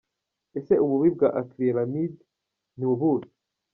[0.57, 2.19] Ese ububi bwa acrylamide
[2.77, 3.27] ni ubuhe?.